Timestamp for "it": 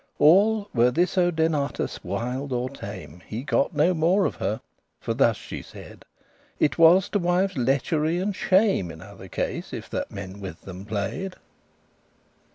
6.59-6.79